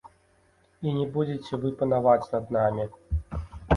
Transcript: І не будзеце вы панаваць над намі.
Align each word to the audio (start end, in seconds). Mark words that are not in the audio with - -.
І 0.85 0.93
не 0.95 1.05
будзеце 1.17 1.53
вы 1.65 1.73
панаваць 1.81 2.31
над 2.33 2.45
намі. 2.59 2.83